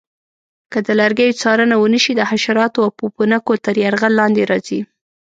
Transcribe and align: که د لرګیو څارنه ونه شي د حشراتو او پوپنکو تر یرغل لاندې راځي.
که 0.71 0.79
د 0.87 0.89
لرګیو 0.99 1.37
څارنه 1.41 1.75
ونه 1.79 1.99
شي 2.03 2.11
د 2.15 2.21
حشراتو 2.29 2.79
او 2.85 2.89
پوپنکو 2.99 3.53
تر 3.65 3.75
یرغل 3.83 4.13
لاندې 4.21 4.43
راځي. 4.51 4.79